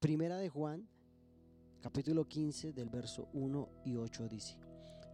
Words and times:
Primera 0.00 0.38
de 0.38 0.48
Juan, 0.48 0.86
capítulo 1.80 2.28
15 2.28 2.72
del 2.72 2.88
verso 2.88 3.26
1 3.32 3.68
y 3.84 3.96
8 3.96 4.28
dice, 4.28 4.56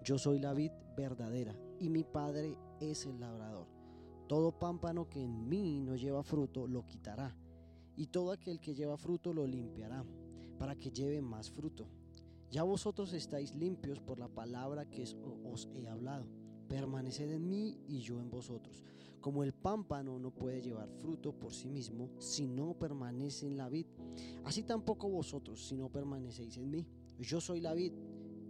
Yo 0.04 0.18
soy 0.18 0.38
la 0.38 0.52
vid 0.52 0.72
verdadera 0.94 1.58
y 1.80 1.88
mi 1.88 2.04
padre 2.04 2.58
es 2.80 3.06
el 3.06 3.18
labrador. 3.18 3.66
Todo 4.28 4.58
pámpano 4.58 5.08
que 5.08 5.22
en 5.22 5.48
mí 5.48 5.80
no 5.80 5.96
lleva 5.96 6.22
fruto 6.22 6.66
lo 6.68 6.84
quitará, 6.84 7.34
y 7.96 8.08
todo 8.08 8.30
aquel 8.30 8.60
que 8.60 8.74
lleva 8.74 8.98
fruto 8.98 9.32
lo 9.32 9.46
limpiará, 9.46 10.04
para 10.58 10.76
que 10.76 10.90
lleve 10.90 11.22
más 11.22 11.50
fruto. 11.50 11.88
Ya 12.50 12.62
vosotros 12.62 13.14
estáis 13.14 13.54
limpios 13.54 14.00
por 14.00 14.18
la 14.18 14.28
palabra 14.28 14.84
que 14.90 15.04
os 15.44 15.66
he 15.72 15.88
hablado. 15.88 16.26
Permaneced 16.68 17.30
en 17.30 17.48
mí 17.48 17.78
y 17.88 18.00
yo 18.00 18.20
en 18.20 18.30
vosotros. 18.30 18.84
Como 19.24 19.42
el 19.42 19.54
pámpano 19.54 20.18
no 20.18 20.30
puede 20.30 20.60
llevar 20.60 20.90
fruto 20.90 21.32
por 21.32 21.54
sí 21.54 21.70
mismo 21.70 22.10
si 22.18 22.46
no 22.46 22.74
permanece 22.74 23.46
en 23.46 23.56
la 23.56 23.70
vid, 23.70 23.86
así 24.44 24.64
tampoco 24.64 25.08
vosotros 25.08 25.66
si 25.66 25.78
no 25.78 25.88
permanecéis 25.88 26.58
en 26.58 26.70
mí. 26.70 26.86
Yo 27.18 27.40
soy 27.40 27.62
la 27.62 27.72
vid 27.72 27.94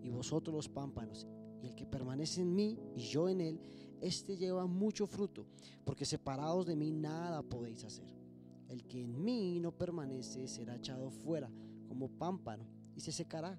y 0.02 0.10
vosotros 0.10 0.52
los 0.52 0.68
pámpanos. 0.68 1.28
Y 1.62 1.68
el 1.68 1.76
que 1.76 1.86
permanece 1.86 2.40
en 2.40 2.56
mí 2.56 2.76
y 2.96 3.02
yo 3.02 3.28
en 3.28 3.40
él, 3.40 3.60
éste 4.00 4.36
lleva 4.36 4.66
mucho 4.66 5.06
fruto, 5.06 5.46
porque 5.84 6.04
separados 6.04 6.66
de 6.66 6.74
mí 6.74 6.90
nada 6.90 7.44
podéis 7.44 7.84
hacer. 7.84 8.12
El 8.68 8.84
que 8.84 9.00
en 9.00 9.24
mí 9.24 9.60
no 9.60 9.70
permanece 9.70 10.48
será 10.48 10.74
echado 10.74 11.08
fuera 11.08 11.52
como 11.86 12.08
pámpano 12.08 12.66
y 12.96 13.00
se 13.00 13.12
secará. 13.12 13.56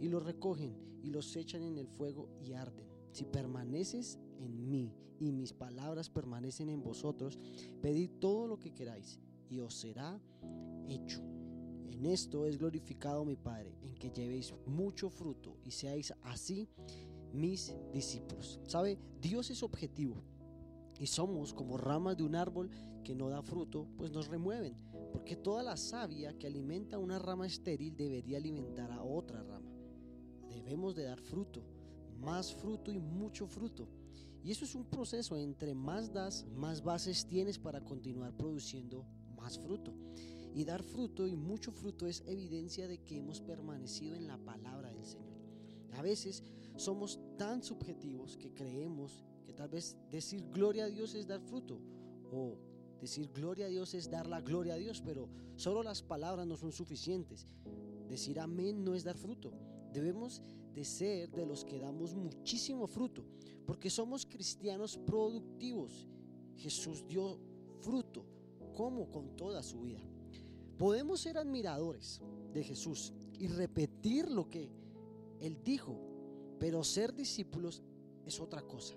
Y 0.00 0.08
lo 0.08 0.20
recogen 0.20 0.74
y 1.02 1.10
los 1.10 1.36
echan 1.36 1.62
en 1.62 1.76
el 1.76 1.86
fuego 1.86 2.30
y 2.40 2.54
arden. 2.54 2.95
Si 3.16 3.24
permaneces 3.24 4.18
en 4.40 4.68
mí 4.68 4.92
y 5.18 5.32
mis 5.32 5.54
palabras 5.54 6.10
permanecen 6.10 6.68
en 6.68 6.82
vosotros, 6.82 7.38
pedid 7.80 8.10
todo 8.20 8.46
lo 8.46 8.58
que 8.58 8.74
queráis 8.74 9.18
y 9.48 9.60
os 9.60 9.72
será 9.72 10.20
hecho. 10.86 11.22
En 11.88 12.04
esto 12.04 12.44
es 12.44 12.58
glorificado 12.58 13.24
mi 13.24 13.36
Padre, 13.36 13.74
en 13.80 13.94
que 13.94 14.10
llevéis 14.10 14.52
mucho 14.66 15.08
fruto 15.08 15.56
y 15.64 15.70
seáis 15.70 16.12
así 16.24 16.68
mis 17.32 17.74
discípulos. 17.90 18.60
¿Sabe? 18.66 18.98
Dios 19.22 19.48
es 19.48 19.62
objetivo 19.62 20.22
y 21.00 21.06
somos 21.06 21.54
como 21.54 21.78
ramas 21.78 22.18
de 22.18 22.22
un 22.24 22.34
árbol 22.34 22.68
que 23.02 23.14
no 23.14 23.30
da 23.30 23.40
fruto, 23.40 23.88
pues 23.96 24.10
nos 24.12 24.28
remueven, 24.28 24.76
porque 25.10 25.36
toda 25.36 25.62
la 25.62 25.78
savia 25.78 26.36
que 26.36 26.48
alimenta 26.48 26.98
una 26.98 27.18
rama 27.18 27.46
estéril 27.46 27.96
debería 27.96 28.36
alimentar 28.36 28.92
a 28.92 29.02
otra 29.02 29.42
rama. 29.42 29.72
Debemos 30.50 30.94
de 30.94 31.04
dar 31.04 31.22
fruto 31.22 31.75
más 32.18 32.54
fruto 32.54 32.92
y 32.92 32.98
mucho 32.98 33.46
fruto. 33.46 33.88
Y 34.42 34.52
eso 34.52 34.64
es 34.64 34.74
un 34.74 34.84
proceso, 34.84 35.36
entre 35.36 35.74
más 35.74 36.12
das, 36.12 36.46
más 36.54 36.82
bases 36.82 37.26
tienes 37.26 37.58
para 37.58 37.80
continuar 37.80 38.36
produciendo 38.36 39.04
más 39.36 39.58
fruto. 39.58 39.92
Y 40.54 40.64
dar 40.64 40.82
fruto 40.82 41.26
y 41.26 41.36
mucho 41.36 41.72
fruto 41.72 42.06
es 42.06 42.22
evidencia 42.26 42.88
de 42.88 42.98
que 42.98 43.18
hemos 43.18 43.40
permanecido 43.40 44.14
en 44.14 44.26
la 44.26 44.38
palabra 44.38 44.90
del 44.90 45.04
Señor. 45.04 45.36
A 45.92 46.02
veces 46.02 46.42
somos 46.76 47.18
tan 47.36 47.62
subjetivos 47.62 48.36
que 48.36 48.52
creemos 48.52 49.24
que 49.44 49.52
tal 49.52 49.68
vez 49.68 49.96
decir 50.10 50.48
gloria 50.50 50.84
a 50.84 50.88
Dios 50.88 51.14
es 51.14 51.26
dar 51.26 51.40
fruto 51.40 51.80
o 52.30 52.58
decir 53.00 53.30
gloria 53.32 53.66
a 53.66 53.68
Dios 53.68 53.94
es 53.94 54.10
dar 54.10 54.26
la 54.26 54.40
gloria 54.40 54.74
a 54.74 54.78
Dios, 54.78 55.02
pero 55.04 55.28
solo 55.56 55.82
las 55.82 56.02
palabras 56.02 56.46
no 56.46 56.56
son 56.56 56.72
suficientes. 56.72 57.46
Decir 58.08 58.38
amén 58.40 58.84
no 58.84 58.94
es 58.94 59.04
dar 59.04 59.16
fruto. 59.16 59.52
Debemos 59.92 60.42
de 60.76 60.84
ser 60.84 61.30
de 61.30 61.46
los 61.46 61.64
que 61.64 61.80
damos 61.80 62.14
muchísimo 62.14 62.86
fruto, 62.86 63.24
porque 63.64 63.88
somos 63.88 64.26
cristianos 64.26 64.98
productivos. 64.98 66.06
Jesús 66.54 67.02
dio 67.08 67.40
fruto, 67.80 68.26
como 68.74 69.10
con 69.10 69.34
toda 69.36 69.62
su 69.62 69.80
vida. 69.80 70.02
Podemos 70.76 71.20
ser 71.20 71.38
admiradores 71.38 72.20
de 72.52 72.62
Jesús 72.62 73.14
y 73.32 73.48
repetir 73.48 74.30
lo 74.30 74.50
que 74.50 74.70
Él 75.40 75.58
dijo, 75.64 75.98
pero 76.60 76.84
ser 76.84 77.14
discípulos 77.14 77.82
es 78.26 78.38
otra 78.38 78.60
cosa. 78.60 78.96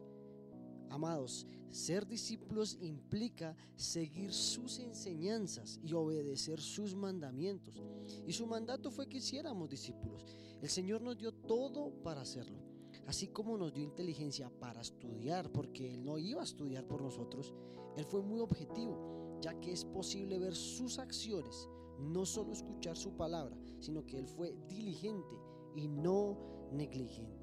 Amados, 0.90 1.46
ser 1.70 2.08
discípulos 2.08 2.78
implica 2.82 3.56
seguir 3.76 4.34
sus 4.34 4.80
enseñanzas 4.80 5.80
y 5.84 5.94
obedecer 5.94 6.60
sus 6.60 6.96
mandamientos. 6.96 7.82
Y 8.26 8.34
su 8.34 8.48
mandato 8.48 8.90
fue 8.90 9.08
que 9.08 9.18
hiciéramos 9.18 9.70
discípulos. 9.70 10.26
El 10.62 10.70
Señor 10.70 11.02
nos 11.02 11.18
dio 11.18 11.32
todo 11.32 11.92
para 12.04 12.22
hacerlo. 12.22 12.58
Así 13.06 13.28
como 13.28 13.58
nos 13.58 13.74
dio 13.74 13.84
inteligencia 13.84 14.50
para 14.60 14.82
estudiar, 14.82 15.52
porque 15.52 15.94
Él 15.94 16.04
no 16.04 16.18
iba 16.18 16.42
a 16.42 16.46
estudiar 16.46 16.88
por 16.88 17.02
nosotros, 17.02 17.54
Él 17.96 18.06
fue 18.06 18.22
muy 18.22 18.40
objetivo, 18.40 19.38
ya 19.42 19.60
que 19.60 19.72
es 19.72 19.86
posible 19.86 20.38
ver 20.40 20.56
sus 20.56 21.00
acciones, 21.00 21.70
no 22.00 22.26
solo 22.26 22.52
escuchar 22.52 22.98
su 22.98 23.16
palabra, 23.16 23.56
sino 23.80 24.06
que 24.06 24.18
Él 24.18 24.28
fue 24.28 24.56
diligente 24.68 25.36
y 25.76 25.88
no 25.88 26.70
negligente. 26.72 27.39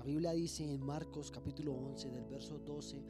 La 0.00 0.06
Biblia 0.06 0.32
dice 0.32 0.64
en 0.64 0.80
Marcos 0.80 1.30
capítulo 1.30 1.74
11 1.74 2.08
del 2.08 2.24
verso 2.24 2.58
12, 2.58 3.04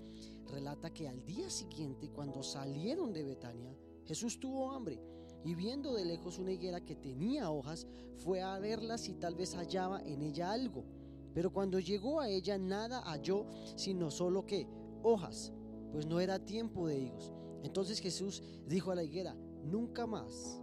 relata 0.48 0.92
que 0.92 1.06
al 1.08 1.24
día 1.24 1.48
siguiente, 1.48 2.10
cuando 2.10 2.42
salieron 2.42 3.12
de 3.12 3.22
Betania, 3.22 3.72
Jesús 4.04 4.40
tuvo 4.40 4.72
hambre 4.72 5.00
y 5.44 5.54
viendo 5.54 5.94
de 5.94 6.04
lejos 6.04 6.40
una 6.40 6.50
higuera 6.50 6.84
que 6.84 6.96
tenía 6.96 7.52
hojas, 7.52 7.86
fue 8.16 8.42
a 8.42 8.58
verla 8.58 8.98
si 8.98 9.14
tal 9.14 9.36
vez 9.36 9.54
hallaba 9.54 10.02
en 10.02 10.20
ella 10.20 10.50
algo. 10.50 10.84
Pero 11.32 11.52
cuando 11.52 11.78
llegó 11.78 12.18
a 12.18 12.28
ella 12.28 12.58
nada 12.58 13.02
halló, 13.02 13.46
sino 13.76 14.10
solo 14.10 14.44
que 14.44 14.66
hojas, 15.04 15.52
pues 15.92 16.06
no 16.06 16.18
era 16.18 16.44
tiempo 16.44 16.88
de 16.88 16.98
higos. 16.98 17.32
Entonces 17.62 18.00
Jesús 18.00 18.42
dijo 18.66 18.90
a 18.90 18.96
la 18.96 19.04
higuera, 19.04 19.36
nunca 19.62 20.08
más, 20.08 20.60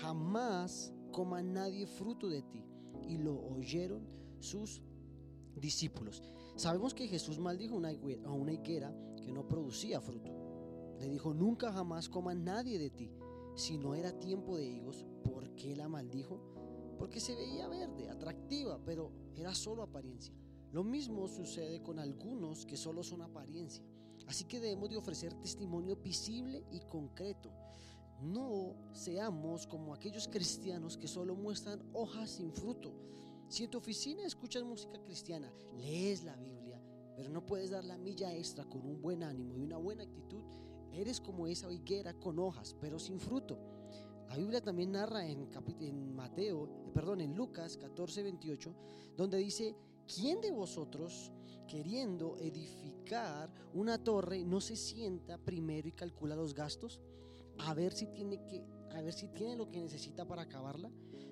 jamás 0.00 0.94
coma 1.12 1.42
nadie 1.42 1.86
fruto 1.86 2.30
de 2.30 2.40
ti. 2.40 2.64
Y 3.06 3.18
lo 3.18 3.38
oyeron 3.38 4.08
sus 4.40 4.80
discípulos. 5.56 6.22
Sabemos 6.56 6.94
que 6.94 7.08
Jesús 7.08 7.38
maldijo 7.38 7.80
a 8.24 8.32
una 8.32 8.52
higuera 8.52 8.94
que 9.22 9.32
no 9.32 9.46
producía 9.48 10.00
fruto. 10.00 10.32
Le 10.98 11.08
dijo, 11.08 11.34
nunca 11.34 11.72
jamás 11.72 12.08
coma 12.08 12.34
nadie 12.34 12.78
de 12.78 12.90
ti. 12.90 13.10
Si 13.54 13.78
no 13.78 13.94
era 13.94 14.18
tiempo 14.18 14.56
de 14.56 14.66
higos, 14.66 15.04
¿por 15.24 15.54
qué 15.54 15.74
la 15.74 15.88
maldijo? 15.88 16.40
Porque 16.98 17.20
se 17.20 17.34
veía 17.34 17.68
verde, 17.68 18.08
atractiva, 18.08 18.78
pero 18.84 19.12
era 19.34 19.54
solo 19.54 19.82
apariencia. 19.82 20.34
Lo 20.72 20.84
mismo 20.84 21.28
sucede 21.28 21.82
con 21.82 21.98
algunos 21.98 22.66
que 22.66 22.76
solo 22.76 23.02
son 23.02 23.22
apariencia. 23.22 23.84
Así 24.26 24.44
que 24.44 24.60
debemos 24.60 24.90
de 24.90 24.96
ofrecer 24.96 25.34
testimonio 25.34 25.96
visible 25.96 26.64
y 26.70 26.80
concreto. 26.80 27.50
No 28.20 28.74
seamos 28.92 29.66
como 29.66 29.94
aquellos 29.94 30.26
cristianos 30.28 30.96
que 30.96 31.06
solo 31.06 31.34
muestran 31.34 31.82
hojas 31.92 32.30
sin 32.30 32.52
fruto. 32.52 32.92
Si 33.48 33.64
en 33.64 33.70
tu 33.70 33.78
oficina 33.78 34.24
escuchas 34.24 34.64
música 34.64 35.00
cristiana, 35.02 35.52
lees 35.76 36.24
la 36.24 36.34
Biblia, 36.36 36.80
pero 37.14 37.30
no 37.30 37.46
puedes 37.46 37.70
dar 37.70 37.84
la 37.84 37.96
milla 37.96 38.34
extra 38.34 38.64
con 38.64 38.84
un 38.86 39.00
buen 39.00 39.22
ánimo 39.22 39.56
y 39.56 39.60
una 39.60 39.76
buena 39.76 40.02
actitud, 40.02 40.42
eres 40.92 41.20
como 41.20 41.46
esa 41.46 41.70
higuera 41.70 42.14
con 42.14 42.38
hojas, 42.38 42.74
pero 42.80 42.98
sin 42.98 43.20
fruto. 43.20 43.58
La 44.28 44.36
Biblia 44.36 44.60
también 44.60 44.92
narra 44.92 45.24
en, 45.24 45.48
Mateo, 46.14 46.64
eh, 46.86 46.90
perdón, 46.92 47.20
en 47.20 47.34
Lucas 47.36 47.76
14, 47.76 48.24
28, 48.24 48.74
donde 49.16 49.38
dice, 49.38 49.76
¿quién 50.12 50.40
de 50.40 50.50
vosotros, 50.50 51.30
queriendo 51.68 52.36
edificar 52.38 53.52
una 53.74 54.02
torre, 54.02 54.44
no 54.44 54.60
se 54.60 54.74
sienta 54.74 55.38
primero 55.38 55.86
y 55.86 55.92
calcula 55.92 56.34
los 56.34 56.54
gastos? 56.54 57.00
A 57.58 57.74
ver 57.74 57.92
si 57.92 58.06
tiene 58.06 58.44
que 58.46 58.64
a 58.96 59.02
ver 59.02 59.12
si 59.12 59.28
tiene 59.28 59.56
lo 59.56 59.70
que 59.70 59.80
necesita 59.80 60.26
para 60.26 60.42
acabarla. 60.42 60.90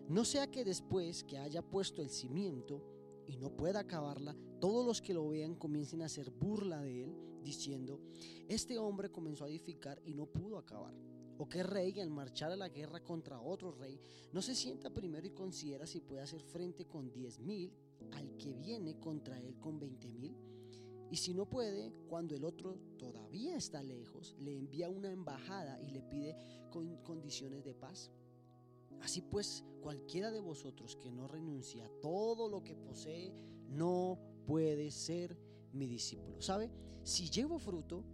No 0.08 0.24
sea 0.24 0.50
que 0.50 0.64
después 0.64 1.24
que 1.24 1.38
haya 1.38 1.62
puesto 1.62 2.02
el 2.02 2.10
cimiento 2.10 2.82
y 3.26 3.38
no 3.38 3.56
pueda 3.56 3.80
acabarla, 3.80 4.36
todos 4.60 4.84
los 4.86 5.00
que 5.00 5.14
lo 5.14 5.28
vean 5.28 5.54
comiencen 5.54 6.02
a 6.02 6.06
hacer 6.06 6.30
burla 6.30 6.82
de 6.82 7.04
él, 7.04 7.16
diciendo, 7.42 8.00
este 8.48 8.78
hombre 8.78 9.10
comenzó 9.10 9.44
a 9.44 9.48
edificar 9.48 10.00
y 10.04 10.12
no 10.12 10.26
pudo 10.26 10.58
acabar. 10.58 10.94
O 11.38 11.48
que 11.48 11.62
rey 11.62 11.98
al 12.00 12.10
marchar 12.10 12.52
a 12.52 12.56
la 12.56 12.68
guerra 12.68 13.02
contra 13.02 13.40
otro 13.40 13.72
rey 13.72 13.98
no 14.32 14.40
se 14.40 14.54
sienta 14.54 14.90
primero 14.90 15.26
y 15.26 15.30
considera 15.30 15.86
si 15.86 16.00
puede 16.00 16.22
hacer 16.22 16.42
frente 16.42 16.86
con 16.86 17.10
diez 17.10 17.40
mil 17.40 17.72
al 18.12 18.36
que 18.36 18.52
viene 18.52 19.00
contra 19.00 19.40
él 19.40 19.58
con 19.58 19.80
veinte 19.80 20.12
mil. 20.12 20.36
Y 21.10 21.16
si 21.16 21.34
no 21.34 21.46
puede, 21.46 21.92
cuando 22.08 22.34
el 22.34 22.44
otro 22.44 22.78
todavía 22.98 23.56
está 23.56 23.82
lejos, 23.82 24.36
le 24.40 24.56
envía 24.56 24.88
una 24.88 25.10
embajada 25.10 25.80
y 25.80 25.90
le 25.90 26.02
pide 26.02 26.36
con 26.70 26.96
condiciones 27.02 27.64
de 27.64 27.74
paz. 27.74 28.10
Así 29.00 29.20
pues, 29.20 29.64
cualquiera 29.80 30.30
de 30.30 30.40
vosotros 30.40 30.96
que 30.96 31.10
no 31.10 31.28
renuncia 31.28 31.84
a 31.84 31.90
todo 32.00 32.48
lo 32.48 32.64
que 32.64 32.74
posee, 32.74 33.32
no 33.68 34.18
puede 34.46 34.90
ser 34.90 35.36
mi 35.72 35.86
discípulo. 35.86 36.40
¿Sabe? 36.40 36.70
Si 37.02 37.28
llevo 37.28 37.58
fruto, 37.58 38.04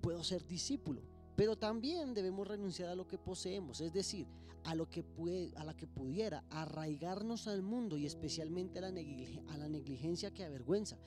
puedo 0.00 0.24
ser 0.24 0.46
discípulo. 0.46 1.02
Pero 1.36 1.56
también 1.56 2.14
debemos 2.14 2.48
renunciar 2.48 2.88
a 2.88 2.96
lo 2.96 3.06
que 3.06 3.18
poseemos, 3.18 3.80
es 3.80 3.92
decir, 3.92 4.26
a 4.64 4.74
lo 4.74 4.88
que 4.88 5.04
puede, 5.04 5.52
a 5.56 5.64
la 5.64 5.76
que 5.76 5.86
pudiera 5.86 6.44
arraigarnos 6.50 7.46
al 7.46 7.62
mundo 7.62 7.96
y 7.96 8.06
especialmente 8.06 8.78
a 8.78 8.82
la, 8.82 8.88
a 8.88 9.56
la 9.56 9.68
negligencia 9.68 10.32
que 10.32 10.44
avergüenza. 10.44 10.98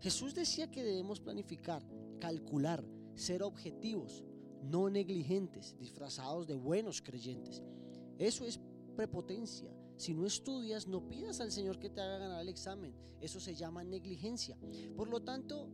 Jesús 0.00 0.34
decía 0.34 0.70
que 0.70 0.82
debemos 0.82 1.20
planificar, 1.20 1.82
calcular, 2.20 2.84
ser 3.14 3.42
objetivos, 3.42 4.24
no 4.62 4.88
negligentes, 4.88 5.76
disfrazados 5.78 6.46
de 6.46 6.54
buenos 6.54 7.02
creyentes. 7.02 7.62
Eso 8.18 8.44
es 8.44 8.60
prepotencia. 8.96 9.74
Si 9.96 10.14
no 10.14 10.26
estudias, 10.26 10.86
no 10.86 11.06
pidas 11.06 11.40
al 11.40 11.52
Señor 11.52 11.78
que 11.78 11.90
te 11.90 12.00
haga 12.00 12.18
ganar 12.18 12.40
el 12.40 12.48
examen. 12.48 12.94
Eso 13.20 13.38
se 13.40 13.54
llama 13.54 13.84
negligencia. 13.84 14.56
Por 14.96 15.08
lo 15.08 15.20
tanto, 15.20 15.68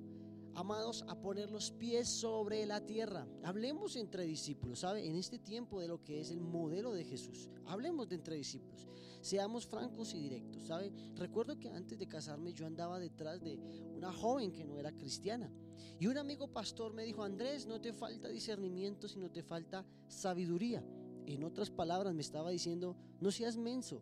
amados, 0.55 1.05
a 1.07 1.21
poner 1.21 1.51
los 1.51 1.71
pies 1.71 2.09
sobre 2.09 2.67
la 2.67 2.85
tierra. 2.85 3.29
Hablemos 3.45 3.95
entre 3.95 4.25
discípulos, 4.25 4.81
¿sabe? 4.81 5.07
En 5.07 5.15
este 5.15 5.39
tiempo 5.39 5.81
de 5.81 5.87
lo 5.87 6.03
que 6.03 6.21
es 6.21 6.31
el 6.31 6.41
modelo 6.41 6.93
de 6.93 7.05
Jesús. 7.05 7.49
Hablemos 7.67 8.09
de 8.09 8.17
entre 8.17 8.37
discípulos. 8.37 8.89
Seamos 9.27 9.67
francos 9.67 10.15
y 10.15 10.21
directos, 10.21 10.69
¿sabe? 10.69 10.93
Recuerdo 11.17 11.59
que 11.59 11.69
antes 11.69 11.99
de 11.99 12.07
casarme 12.07 12.53
yo 12.53 12.65
andaba 12.65 13.01
detrás 13.01 13.43
de 13.43 13.59
una 13.93 14.13
joven 14.13 14.53
que 14.53 14.65
no 14.65 14.79
era 14.79 14.93
cristiana. 14.93 15.51
Y 15.99 16.07
un 16.07 16.17
amigo 16.17 16.47
pastor 16.47 16.95
me 16.95 17.03
dijo, 17.03 17.25
Andrés, 17.25 17.67
no 17.67 17.81
te 17.81 17.93
falta 17.93 18.29
discernimiento, 18.29 19.09
sino 19.09 19.29
te 19.29 19.43
falta 19.43 19.85
sabiduría. 20.07 20.85
En 21.27 21.43
otras 21.43 21.71
palabras, 21.73 22.15
me 22.15 22.21
estaba 22.21 22.51
diciendo, 22.51 22.97
no 23.19 23.33
seas 23.33 23.57
menso. 23.57 24.01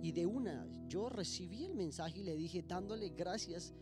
Y 0.00 0.12
de 0.12 0.24
una, 0.24 0.68
yo 0.86 1.08
recibí 1.08 1.64
el 1.64 1.74
mensaje 1.74 2.20
y 2.20 2.22
le 2.22 2.36
dije, 2.36 2.62
dándole 2.62 3.08
gracias 3.08 3.74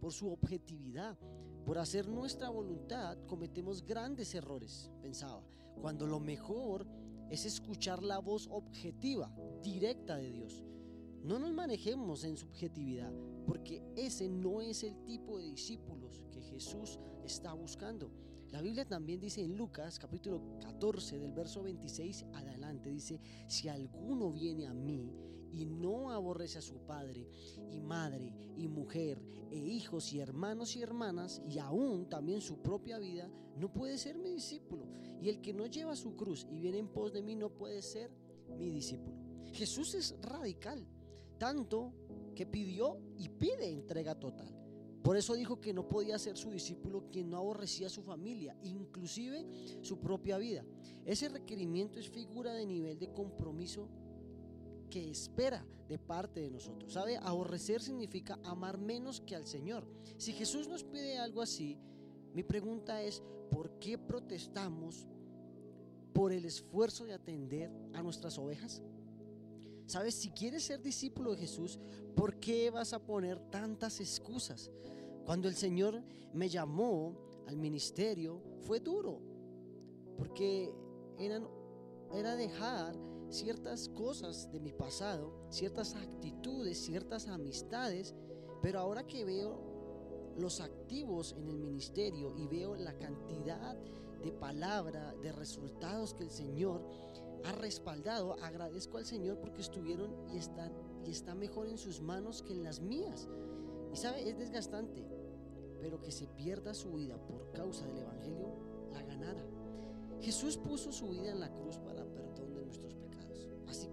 por 0.00 0.12
su 0.12 0.28
objetividad. 0.28 1.16
Por 1.64 1.78
hacer 1.78 2.08
nuestra 2.08 2.48
voluntad 2.48 3.16
cometemos 3.28 3.86
grandes 3.86 4.34
errores, 4.34 4.90
pensaba, 5.00 5.40
cuando 5.80 6.04
lo 6.04 6.18
mejor 6.18 6.84
es 7.30 7.44
escuchar 7.44 8.02
la 8.02 8.18
voz 8.18 8.48
objetiva, 8.50 9.32
directa 9.62 10.16
de 10.16 10.30
Dios. 10.30 10.64
No 11.22 11.38
nos 11.38 11.52
manejemos 11.52 12.24
en 12.24 12.36
subjetividad, 12.36 13.12
porque 13.46 13.82
ese 13.96 14.28
no 14.28 14.60
es 14.60 14.84
el 14.84 15.04
tipo 15.04 15.38
de 15.38 15.50
discípulos 15.50 16.22
que 16.30 16.40
Jesús 16.40 16.98
está 17.24 17.52
buscando. 17.52 18.10
La 18.50 18.62
Biblia 18.62 18.86
también 18.86 19.20
dice 19.20 19.42
en 19.42 19.56
Lucas 19.56 19.98
capítulo 19.98 20.40
14 20.60 21.18
del 21.18 21.32
verso 21.32 21.62
26 21.62 22.24
adelante, 22.34 22.90
dice, 22.90 23.20
si 23.46 23.68
alguno 23.68 24.32
viene 24.32 24.66
a 24.66 24.72
mí 24.72 25.12
y 25.52 25.66
no 25.66 26.10
aborrece 26.10 26.58
a 26.58 26.62
su 26.62 26.78
padre 26.86 27.28
y 27.70 27.80
madre 27.80 28.34
y 28.56 28.68
mujer 28.68 29.22
e 29.50 29.56
hijos 29.56 30.12
y 30.12 30.20
hermanos 30.20 30.76
y 30.76 30.82
hermanas 30.82 31.42
y 31.48 31.58
aún 31.58 32.08
también 32.08 32.40
su 32.40 32.60
propia 32.60 32.98
vida, 32.98 33.30
no 33.56 33.72
puede 33.72 33.98
ser 33.98 34.18
mi 34.18 34.30
discípulo. 34.30 34.86
Y 35.20 35.28
el 35.28 35.40
que 35.40 35.52
no 35.52 35.66
lleva 35.66 35.96
su 35.96 36.14
cruz 36.14 36.46
y 36.50 36.60
viene 36.60 36.78
en 36.78 36.88
pos 36.88 37.12
de 37.12 37.22
mí 37.22 37.34
no 37.34 37.50
puede 37.50 37.82
ser 37.82 38.10
mi 38.56 38.70
discípulo. 38.70 39.16
Jesús 39.52 39.94
es 39.94 40.16
radical, 40.20 40.86
tanto 41.38 41.92
que 42.34 42.46
pidió 42.46 42.98
y 43.16 43.28
pide 43.28 43.68
entrega 43.68 44.14
total. 44.14 44.54
Por 45.02 45.16
eso 45.16 45.34
dijo 45.34 45.60
que 45.60 45.72
no 45.72 45.88
podía 45.88 46.18
ser 46.18 46.36
su 46.36 46.50
discípulo 46.50 47.08
quien 47.10 47.30
no 47.30 47.38
aborrecía 47.38 47.88
su 47.88 48.02
familia, 48.02 48.56
inclusive 48.62 49.46
su 49.80 49.98
propia 50.00 50.38
vida. 50.38 50.64
Ese 51.04 51.28
requerimiento 51.28 51.98
es 51.98 52.10
figura 52.10 52.52
de 52.52 52.66
nivel 52.66 52.98
de 52.98 53.12
compromiso 53.12 53.88
que 54.88 55.10
espera 55.10 55.64
de 55.88 55.98
parte 55.98 56.40
de 56.40 56.50
nosotros. 56.50 56.92
¿Sabe? 56.92 57.16
Aborrecer 57.16 57.80
significa 57.80 58.38
amar 58.44 58.78
menos 58.78 59.20
que 59.20 59.36
al 59.36 59.46
Señor. 59.46 59.86
Si 60.16 60.32
Jesús 60.32 60.68
nos 60.68 60.84
pide 60.84 61.18
algo 61.18 61.42
así, 61.42 61.78
mi 62.34 62.42
pregunta 62.42 63.02
es, 63.02 63.22
¿por 63.50 63.78
qué 63.78 63.98
protestamos 63.98 65.06
por 66.12 66.32
el 66.32 66.44
esfuerzo 66.44 67.04
de 67.04 67.14
atender 67.14 67.70
a 67.94 68.02
nuestras 68.02 68.38
ovejas? 68.38 68.82
¿Sabes? 69.86 70.14
Si 70.14 70.30
quieres 70.30 70.64
ser 70.64 70.82
discípulo 70.82 71.30
de 71.32 71.38
Jesús, 71.38 71.78
¿por 72.14 72.38
qué 72.38 72.70
vas 72.70 72.92
a 72.92 72.98
poner 72.98 73.38
tantas 73.50 74.00
excusas? 74.00 74.70
Cuando 75.24 75.48
el 75.48 75.54
Señor 75.54 76.02
me 76.34 76.48
llamó 76.48 77.16
al 77.46 77.56
ministerio 77.56 78.42
fue 78.60 78.80
duro, 78.80 79.20
porque 80.18 80.74
era 81.18 82.36
dejar 82.36 82.94
ciertas 83.30 83.88
cosas 83.90 84.50
de 84.52 84.60
mi 84.60 84.72
pasado, 84.72 85.32
ciertas 85.50 85.94
actitudes, 85.94 86.78
ciertas 86.78 87.28
amistades, 87.28 88.14
pero 88.62 88.80
ahora 88.80 89.06
que 89.06 89.24
veo 89.24 90.34
los 90.36 90.60
activos 90.60 91.34
en 91.36 91.48
el 91.48 91.58
ministerio 91.58 92.34
y 92.36 92.46
veo 92.46 92.74
la 92.76 92.96
cantidad 92.96 93.76
de 94.22 94.32
palabra, 94.32 95.14
de 95.22 95.32
resultados 95.32 96.14
que 96.14 96.24
el 96.24 96.30
Señor 96.30 96.82
ha 97.44 97.52
respaldado, 97.52 98.34
agradezco 98.42 98.98
al 98.98 99.06
Señor 99.06 99.38
porque 99.38 99.60
estuvieron 99.60 100.14
y 100.32 100.38
están 100.38 100.72
y 101.04 101.10
está 101.10 101.34
mejor 101.34 101.68
en 101.68 101.78
sus 101.78 102.00
manos 102.00 102.42
que 102.42 102.52
en 102.52 102.62
las 102.62 102.80
mías. 102.80 103.28
Y 103.92 103.96
sabe, 103.96 104.28
es 104.28 104.36
desgastante 104.36 105.06
pero 105.80 106.00
que 106.00 106.10
se 106.10 106.26
pierda 106.26 106.74
su 106.74 106.92
vida 106.92 107.16
por 107.16 107.50
causa 107.52 107.86
del 107.86 107.98
Evangelio, 107.98 108.54
la 108.92 109.02
ganara. 109.02 109.44
Jesús 110.20 110.56
puso 110.56 110.90
su 110.90 111.10
vida 111.10 111.30
en 111.30 111.40
la 111.40 111.52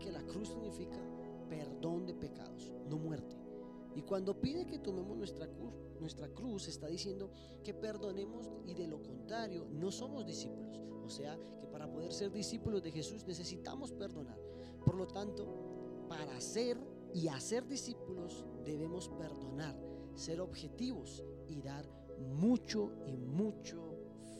que 0.05 0.11
la 0.11 0.23
cruz 0.23 0.49
significa 0.49 0.99
perdón 1.49 2.05
de 2.05 2.13
pecados, 2.13 2.71
no 2.87 2.97
muerte. 2.99 3.35
Y 3.95 4.03
cuando 4.03 4.39
pide 4.39 4.67
que 4.67 4.77
tomemos 4.77 5.17
nuestra 5.17 5.47
cruz, 5.47 5.73
nuestra 5.99 6.27
cruz 6.29 6.67
está 6.67 6.85
diciendo 6.85 7.31
que 7.63 7.73
perdonemos 7.73 8.51
y 8.67 8.75
de 8.75 8.87
lo 8.87 9.01
contrario 9.01 9.65
no 9.71 9.91
somos 9.91 10.27
discípulos. 10.27 10.79
O 11.03 11.09
sea, 11.09 11.39
que 11.59 11.65
para 11.65 11.91
poder 11.91 12.13
ser 12.13 12.31
discípulos 12.31 12.83
de 12.83 12.91
Jesús 12.91 13.25
necesitamos 13.25 13.91
perdonar. 13.93 14.39
Por 14.85 14.95
lo 14.95 15.07
tanto, 15.07 16.05
para 16.07 16.39
ser 16.39 16.77
y 17.11 17.27
hacer 17.27 17.67
discípulos 17.67 18.45
debemos 18.63 19.09
perdonar, 19.09 19.75
ser 20.13 20.39
objetivos 20.39 21.23
y 21.47 21.61
dar 21.61 21.89
mucho 22.19 22.91
y 23.07 23.17
mucho 23.17 23.81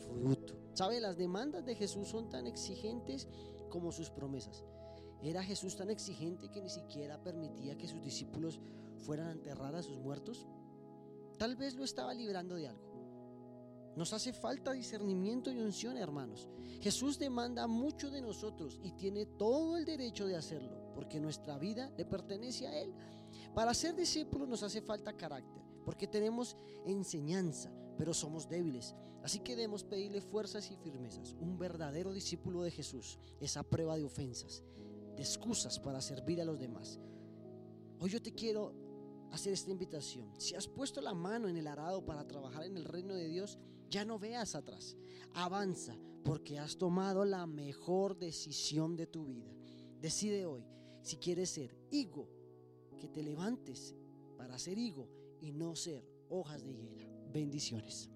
fruto. 0.06 0.54
¿Sabe? 0.74 1.00
Las 1.00 1.16
demandas 1.16 1.64
de 1.64 1.74
Jesús 1.74 2.06
son 2.08 2.28
tan 2.28 2.46
exigentes 2.46 3.26
como 3.68 3.90
sus 3.90 4.10
promesas. 4.10 4.62
¿Era 5.22 5.42
Jesús 5.42 5.76
tan 5.76 5.90
exigente 5.90 6.50
que 6.50 6.60
ni 6.60 6.68
siquiera 6.68 7.22
permitía 7.22 7.76
que 7.76 7.88
sus 7.88 8.02
discípulos 8.02 8.60
fueran 8.98 9.28
a 9.28 9.32
enterrar 9.32 9.74
a 9.74 9.82
sus 9.82 9.98
muertos? 9.98 10.46
Tal 11.38 11.56
vez 11.56 11.74
lo 11.74 11.84
estaba 11.84 12.14
librando 12.14 12.56
de 12.56 12.68
algo. 12.68 12.86
Nos 13.96 14.12
hace 14.12 14.32
falta 14.32 14.72
discernimiento 14.72 15.50
y 15.50 15.58
unción, 15.58 15.96
hermanos. 15.96 16.48
Jesús 16.80 17.18
demanda 17.18 17.66
mucho 17.66 18.10
de 18.10 18.20
nosotros 18.20 18.78
y 18.82 18.92
tiene 18.92 19.24
todo 19.24 19.76
el 19.76 19.86
derecho 19.86 20.26
de 20.26 20.36
hacerlo, 20.36 20.92
porque 20.94 21.18
nuestra 21.18 21.58
vida 21.58 21.90
le 21.96 22.04
pertenece 22.04 22.66
a 22.66 22.78
Él. 22.78 22.92
Para 23.54 23.72
ser 23.72 23.96
discípulos 23.96 24.48
nos 24.48 24.62
hace 24.62 24.82
falta 24.82 25.16
carácter 25.16 25.66
porque 25.86 26.08
tenemos 26.08 26.56
enseñanza, 26.84 27.70
pero 27.96 28.12
somos 28.12 28.48
débiles. 28.48 28.94
Así 29.22 29.38
que 29.38 29.54
debemos 29.54 29.84
pedirle 29.84 30.20
fuerzas 30.20 30.68
y 30.70 30.76
firmezas. 30.76 31.34
Un 31.40 31.56
verdadero 31.56 32.12
discípulo 32.12 32.62
de 32.62 32.72
Jesús 32.72 33.18
es 33.40 33.56
a 33.56 33.62
prueba 33.62 33.96
de 33.96 34.04
ofensas, 34.04 34.64
de 35.16 35.22
excusas 35.22 35.78
para 35.78 36.00
servir 36.00 36.40
a 36.40 36.44
los 36.44 36.60
demás. 36.60 37.00
Hoy 37.98 38.10
yo 38.10 38.22
te 38.22 38.32
quiero 38.32 38.74
hacer 39.32 39.52
esta 39.52 39.70
invitación. 39.70 40.32
Si 40.38 40.54
has 40.54 40.68
puesto 40.68 41.00
la 41.00 41.14
mano 41.14 41.48
en 41.48 41.56
el 41.56 41.66
arado 41.66 42.04
para 42.04 42.26
trabajar 42.26 42.64
en 42.64 42.76
el 42.76 42.84
reino 42.84 43.14
de 43.14 43.28
Dios, 43.28 43.58
ya 43.90 44.04
no 44.04 44.18
veas 44.18 44.54
atrás. 44.54 44.96
Avanza 45.34 45.96
porque 46.24 46.58
has 46.58 46.76
tomado 46.76 47.24
la 47.24 47.46
mejor 47.46 48.18
decisión 48.18 48.96
de 48.96 49.06
tu 49.06 49.24
vida. 49.26 49.52
Decide 50.00 50.44
hoy 50.44 50.64
si 51.02 51.16
quieres 51.16 51.50
ser 51.50 51.76
higo, 51.90 52.28
que 52.98 53.08
te 53.08 53.22
levantes 53.22 53.94
para 54.36 54.58
ser 54.58 54.78
higo 54.78 55.08
y 55.40 55.52
no 55.52 55.76
ser 55.76 56.04
hojas 56.28 56.64
de 56.64 56.72
higuera. 56.72 57.06
Bendiciones. 57.32 58.10